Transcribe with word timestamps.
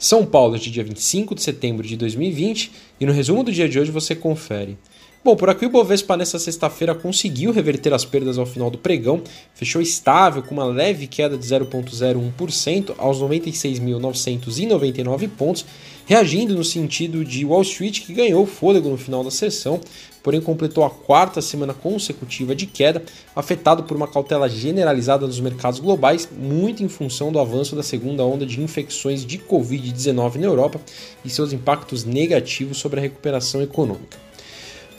São 0.00 0.24
Paulo 0.24 0.58
de 0.58 0.70
dia 0.70 0.82
25 0.82 1.34
de 1.34 1.42
setembro 1.42 1.86
de 1.86 1.94
2020 1.94 2.72
e 2.98 3.04
no 3.04 3.12
resumo 3.12 3.44
do 3.44 3.52
dia 3.52 3.68
de 3.68 3.78
hoje 3.78 3.90
você 3.90 4.14
confere. 4.14 4.78
Bom, 5.22 5.36
por 5.36 5.50
aqui 5.50 5.66
o 5.66 5.70
Bovespa 5.70 6.16
nessa 6.16 6.38
sexta-feira 6.38 6.94
conseguiu 6.94 7.52
reverter 7.52 7.92
as 7.92 8.06
perdas 8.06 8.38
ao 8.38 8.46
final 8.46 8.70
do 8.70 8.78
pregão, 8.78 9.22
fechou 9.52 9.82
estável 9.82 10.42
com 10.42 10.54
uma 10.54 10.64
leve 10.64 11.06
queda 11.06 11.36
de 11.36 11.44
0,01% 11.44 12.94
aos 12.96 13.18
96.999 13.18 15.28
pontos, 15.28 15.66
reagindo 16.06 16.56
no 16.56 16.64
sentido 16.64 17.22
de 17.22 17.44
Wall 17.44 17.60
Street 17.60 18.00
que 18.00 18.14
ganhou 18.14 18.46
fôlego 18.46 18.88
no 18.88 18.96
final 18.96 19.22
da 19.22 19.30
sessão, 19.30 19.78
porém 20.22 20.40
completou 20.40 20.84
a 20.84 20.90
quarta 20.90 21.42
semana 21.42 21.74
consecutiva 21.74 22.54
de 22.54 22.64
queda, 22.64 23.02
afetado 23.36 23.82
por 23.82 23.98
uma 23.98 24.08
cautela 24.08 24.48
generalizada 24.48 25.26
nos 25.26 25.38
mercados 25.38 25.80
globais, 25.80 26.26
muito 26.34 26.82
em 26.82 26.88
função 26.88 27.30
do 27.30 27.38
avanço 27.38 27.76
da 27.76 27.82
segunda 27.82 28.24
onda 28.24 28.46
de 28.46 28.62
infecções 28.62 29.26
de 29.26 29.36
Covid-19 29.36 30.36
na 30.36 30.46
Europa 30.46 30.80
e 31.22 31.28
seus 31.28 31.52
impactos 31.52 32.04
negativos 32.04 32.78
sobre 32.78 33.00
a 33.00 33.02
recuperação 33.02 33.60
econômica. 33.60 34.29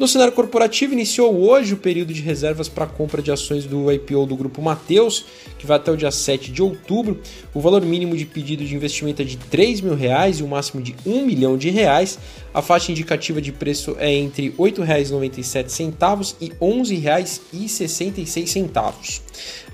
No 0.02 0.08
cenário 0.08 0.34
corporativo, 0.34 0.94
iniciou 0.94 1.48
hoje 1.48 1.76
o 1.76 1.78
período 1.78 2.12
de 2.12 2.23
reservas 2.23 2.68
para 2.68 2.88
compra 2.88 3.22
de 3.22 3.32
ações 3.32 3.66
do 3.66 3.92
IPO 3.92 4.26
do 4.26 4.36
Grupo 4.36 4.59
Mateus, 4.59 5.23
que 5.59 5.68
vai 5.68 5.78
até 5.78 5.92
o 5.92 5.96
dia 5.96 6.09
7 6.09 6.52
de 6.52 6.64
outubro. 6.64 7.22
O 7.54 7.62
valor 7.62 7.84
mínimo 7.84 8.18
de 8.18 8.26
pedido 8.26 8.66
de 8.66 8.76
investimento 8.76 9.22
é 9.22 9.26
de 9.26 9.38
3 9.38 9.80
mil 9.82 9.94
reais 9.94 10.40
e 10.40 10.44
o 10.44 10.48
máximo 10.48 10.82
de 10.82 10.95
1 11.06 11.23
milhão 11.23 11.56
de 11.56 11.70
reais. 11.70 12.18
A 12.52 12.64
faixa 12.64 12.92
indicativa 12.92 13.40
de 13.40 13.52
preço 13.52 13.95
é 14.00 14.12
entre 14.12 14.48
R$ 14.48 14.56
8,97 14.58 16.36
e 16.42 16.48
R$ 16.48 16.56
11,66. 16.59 19.22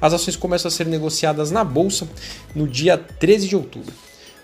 As 0.02 0.12
ações 0.12 0.36
começam 0.36 0.68
a 0.68 0.72
ser 0.72 0.88
negociadas 0.88 1.52
na 1.52 1.64
Bolsa 1.64 2.06
no 2.54 2.68
dia 2.68 2.98
13 2.98 3.48
de 3.48 3.56
outubro. 3.56 3.94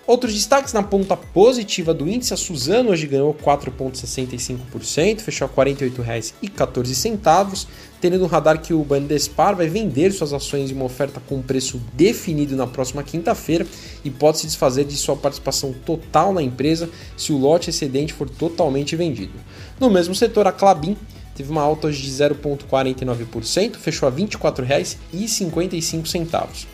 Outros 0.06 0.34
destaques 0.34 0.74
na 0.74 0.82
ponta 0.82 1.16
positiva 1.16 1.94
do 1.94 2.06
índice, 2.06 2.34
a 2.34 2.36
Suzano 2.36 2.90
hoje 2.90 3.06
ganhou 3.06 3.32
4,65%, 3.32 5.20
fechou 5.20 5.46
a 5.46 5.50
R$ 5.50 5.54
48,14, 5.72 7.66
tendo 8.02 8.18
no 8.18 8.26
radar 8.26 8.60
que 8.60 8.74
o 8.74 8.84
Bandespar 8.84 9.56
vai 9.56 9.66
vender 9.66 10.12
suas 10.12 10.34
ações 10.34 10.70
em 10.70 10.74
uma 10.74 10.84
oferta 10.84 11.22
com 11.26 11.40
preço 11.40 11.80
definido 11.94 12.54
na 12.54 12.66
próxima 12.66 13.02
quinta-feira 13.02 13.66
e 14.04 14.10
pode 14.10 14.40
se 14.40 14.46
desfazer 14.46 14.84
de 14.84 14.94
sua 14.94 15.16
participação 15.16 15.72
total 15.72 16.34
na 16.34 16.42
empresa 16.42 16.90
se 17.16 17.32
o 17.32 17.38
lote 17.38 17.70
excedente 17.70 18.12
for 18.12 18.28
totalmente 18.28 18.94
vendido. 18.96 19.32
No 19.80 19.88
mesmo 19.88 20.14
setor, 20.14 20.46
a 20.46 20.52
Clabin 20.52 20.98
teve 21.34 21.50
uma 21.50 21.62
alta 21.62 21.86
hoje 21.86 22.02
de 22.02 22.10
0,49%, 22.10 23.76
fechou 23.76 24.06
a 24.06 24.12
R$ 24.12 24.22
24,55. 24.22 26.73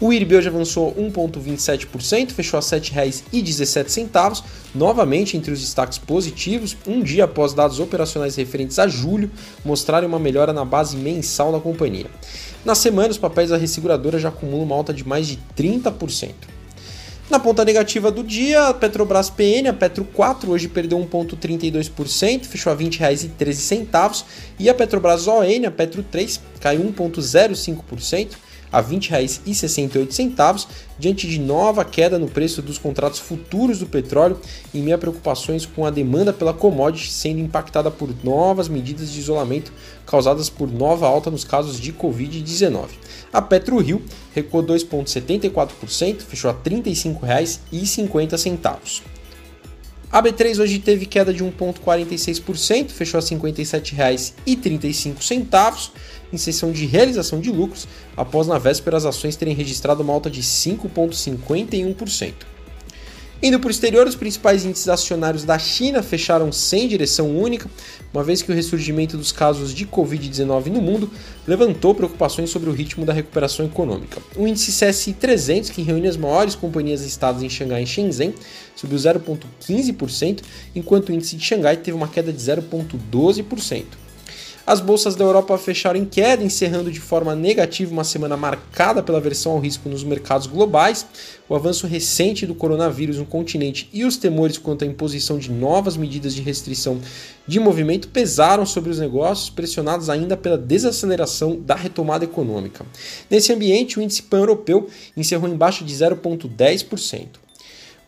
O 0.00 0.12
IRB 0.12 0.36
hoje 0.36 0.48
avançou 0.48 0.94
1,27%, 0.94 2.30
fechou 2.30 2.56
a 2.56 2.60
R$ 2.60 2.68
7,17, 2.68 4.44
novamente 4.72 5.36
entre 5.36 5.50
os 5.50 5.60
destaques 5.60 5.98
positivos, 5.98 6.76
um 6.86 7.02
dia 7.02 7.24
após 7.24 7.52
dados 7.52 7.80
operacionais 7.80 8.36
referentes 8.36 8.78
a 8.78 8.86
julho 8.86 9.28
mostrarem 9.64 10.08
uma 10.08 10.20
melhora 10.20 10.52
na 10.52 10.64
base 10.64 10.96
mensal 10.96 11.50
da 11.50 11.58
companhia. 11.58 12.06
Na 12.64 12.76
semana, 12.76 13.08
os 13.08 13.18
papéis 13.18 13.50
da 13.50 13.56
resseguradora 13.56 14.20
já 14.20 14.28
acumulam 14.28 14.62
uma 14.62 14.76
alta 14.76 14.94
de 14.94 15.06
mais 15.06 15.26
de 15.26 15.36
30%. 15.56 16.30
Na 17.28 17.40
ponta 17.40 17.64
negativa 17.64 18.10
do 18.10 18.22
dia, 18.22 18.68
a 18.68 18.74
Petrobras 18.74 19.28
PN, 19.28 19.68
a 19.68 19.72
Petro 19.72 20.04
4, 20.04 20.50
hoje 20.50 20.68
perdeu 20.68 20.98
1,32%, 20.98 22.44
fechou 22.44 22.72
a 22.72 22.76
R$ 22.76 22.84
20,13, 22.84 24.24
e 24.60 24.70
a 24.70 24.74
Petrobras 24.74 25.26
ON, 25.26 25.42
a 25.66 25.70
Petro 25.72 26.04
3, 26.04 26.40
caiu 26.60 26.84
1,05%, 26.84 28.28
a 28.72 28.80
R$ 28.80 28.96
20,68, 28.96 30.66
diante 30.98 31.26
de 31.26 31.38
nova 31.38 31.84
queda 31.84 32.18
no 32.18 32.28
preço 32.28 32.60
dos 32.60 32.76
contratos 32.78 33.18
futuros 33.18 33.78
do 33.78 33.86
petróleo, 33.86 34.38
em 34.74 34.82
meio 34.82 34.96
a 34.96 34.98
preocupações 34.98 35.64
com 35.66 35.86
a 35.86 35.90
demanda 35.90 36.32
pela 36.32 36.54
commodity 36.54 37.10
sendo 37.10 37.40
impactada 37.40 37.90
por 37.90 38.08
novas 38.24 38.68
medidas 38.68 39.12
de 39.12 39.20
isolamento 39.20 39.72
causadas 40.06 40.48
por 40.48 40.70
nova 40.70 41.06
alta 41.06 41.30
nos 41.30 41.44
casos 41.44 41.78
de 41.78 41.92
Covid-19. 41.92 42.86
A 43.32 43.42
PetroRio 43.42 44.02
recuou 44.34 44.62
2,74%, 44.62 46.22
fechou 46.22 46.50
a 46.50 46.54
R$ 46.54 46.70
35,50. 46.70 49.17
A 50.10 50.22
B3 50.22 50.58
hoje 50.58 50.78
teve 50.78 51.04
queda 51.04 51.34
de 51.34 51.44
1,46%, 51.44 52.88
fechou 52.88 53.18
a 53.18 53.22
R$ 53.22 53.28
57,35 53.28 55.90
em 56.32 56.38
sessão 56.38 56.72
de 56.72 56.86
realização 56.86 57.40
de 57.40 57.50
lucros, 57.50 57.86
após 58.16 58.46
na 58.46 58.56
véspera 58.58 58.96
as 58.96 59.04
ações 59.04 59.36
terem 59.36 59.54
registrado 59.54 60.02
uma 60.02 60.14
alta 60.14 60.30
de 60.30 60.42
5,51%. 60.42 62.57
Indo 63.40 63.60
para 63.60 63.68
o 63.68 63.70
exterior, 63.70 64.04
os 64.04 64.16
principais 64.16 64.64
índices 64.64 64.88
acionários 64.88 65.44
da 65.44 65.56
China 65.60 66.02
fecharam 66.02 66.50
sem 66.50 66.88
direção 66.88 67.38
única, 67.38 67.70
uma 68.12 68.24
vez 68.24 68.42
que 68.42 68.50
o 68.50 68.54
ressurgimento 68.54 69.16
dos 69.16 69.30
casos 69.30 69.72
de 69.72 69.86
Covid-19 69.86 70.66
no 70.66 70.82
mundo 70.82 71.08
levantou 71.46 71.94
preocupações 71.94 72.50
sobre 72.50 72.68
o 72.68 72.72
ritmo 72.72 73.06
da 73.06 73.12
recuperação 73.12 73.64
econômica. 73.64 74.20
O 74.34 74.44
índice 74.44 74.72
CSI 74.72 75.12
300, 75.12 75.70
que 75.70 75.82
reúne 75.82 76.08
as 76.08 76.16
maiores 76.16 76.56
companhias 76.56 77.04
listadas 77.04 77.44
em 77.44 77.48
Xangai 77.48 77.84
e 77.84 77.86
Shenzhen, 77.86 78.34
subiu 78.74 78.98
0,15%, 78.98 80.42
enquanto 80.74 81.10
o 81.10 81.12
índice 81.12 81.36
de 81.36 81.44
Xangai 81.44 81.76
teve 81.76 81.96
uma 81.96 82.08
queda 82.08 82.32
de 82.32 82.40
0,12%. 82.40 83.84
As 84.68 84.80
bolsas 84.80 85.16
da 85.16 85.24
Europa 85.24 85.56
fecharam 85.56 85.98
em 85.98 86.04
queda, 86.04 86.44
encerrando 86.44 86.92
de 86.92 87.00
forma 87.00 87.34
negativa 87.34 87.90
uma 87.90 88.04
semana 88.04 88.36
marcada 88.36 89.02
pela 89.02 89.16
aversão 89.16 89.52
ao 89.52 89.58
risco 89.58 89.88
nos 89.88 90.04
mercados 90.04 90.46
globais, 90.46 91.06
o 91.48 91.54
avanço 91.54 91.86
recente 91.86 92.44
do 92.44 92.54
coronavírus 92.54 93.16
no 93.16 93.24
continente 93.24 93.88
e 93.94 94.04
os 94.04 94.18
temores 94.18 94.58
quanto 94.58 94.84
à 94.84 94.86
imposição 94.86 95.38
de 95.38 95.50
novas 95.50 95.96
medidas 95.96 96.34
de 96.34 96.42
restrição 96.42 97.00
de 97.46 97.58
movimento 97.58 98.08
pesaram 98.08 98.66
sobre 98.66 98.90
os 98.90 98.98
negócios, 98.98 99.48
pressionados 99.48 100.10
ainda 100.10 100.36
pela 100.36 100.58
desaceleração 100.58 101.58
da 101.58 101.74
retomada 101.74 102.26
econômica. 102.26 102.84
Nesse 103.30 103.50
ambiente, 103.50 103.98
o 103.98 104.02
índice 104.02 104.24
pan-europeu 104.24 104.86
encerrou 105.16 105.48
em 105.48 105.56
baixa 105.56 105.82
de 105.82 105.94
0,10%. 105.94 107.47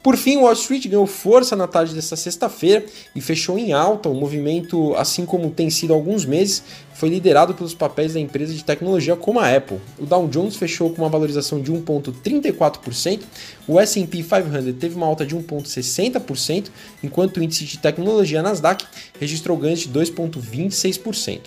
Por 0.02 0.16
fim, 0.16 0.38
Wall 0.38 0.54
Street 0.54 0.86
ganhou 0.86 1.06
força 1.06 1.54
na 1.54 1.66
tarde 1.66 1.94
desta 1.94 2.16
sexta-feira 2.16 2.86
e 3.14 3.20
fechou 3.20 3.58
em 3.58 3.74
alta. 3.74 4.08
O 4.08 4.14
movimento, 4.14 4.94
assim 4.96 5.26
como 5.26 5.50
tem 5.50 5.68
sido 5.68 5.92
há 5.92 5.96
alguns 5.96 6.24
meses, 6.24 6.62
foi 6.94 7.10
liderado 7.10 7.52
pelos 7.52 7.74
papéis 7.74 8.14
da 8.14 8.20
empresa 8.20 8.54
de 8.54 8.64
tecnologia 8.64 9.14
como 9.14 9.38
a 9.38 9.54
Apple. 9.54 9.78
O 9.98 10.06
Dow 10.06 10.26
Jones 10.26 10.56
fechou 10.56 10.88
com 10.88 11.02
uma 11.02 11.10
valorização 11.10 11.60
de 11.60 11.70
1,34%, 11.70 13.20
o 13.68 13.78
S&P 13.78 14.22
500 14.22 14.74
teve 14.80 14.94
uma 14.94 15.06
alta 15.06 15.26
de 15.26 15.36
1,60%, 15.36 16.68
enquanto 17.04 17.36
o 17.36 17.42
índice 17.42 17.66
de 17.66 17.78
tecnologia 17.78 18.42
Nasdaq 18.42 18.86
registrou 19.20 19.58
ganhos 19.58 19.80
de 19.80 19.90
2,26%. 19.90 21.40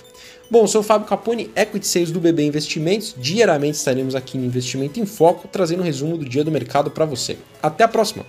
Bom, 0.51 0.67
sou 0.67 0.81
o 0.81 0.83
Fábio 0.83 1.07
Capone, 1.07 1.49
Equity 1.55 1.87
Sales 1.87 2.11
do 2.11 2.19
BB 2.19 2.43
Investimentos. 2.43 3.15
Diariamente 3.17 3.77
estaremos 3.77 4.13
aqui 4.13 4.37
no 4.37 4.45
Investimento 4.45 4.99
em 4.99 5.05
Foco, 5.05 5.47
trazendo 5.47 5.81
um 5.81 5.85
resumo 5.85 6.17
do 6.17 6.25
dia 6.25 6.43
do 6.43 6.51
mercado 6.51 6.91
para 6.91 7.05
você. 7.05 7.37
Até 7.61 7.83
a 7.83 7.87
próxima! 7.87 8.23